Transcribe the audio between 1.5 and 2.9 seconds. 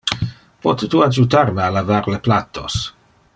me a lavar le plattos?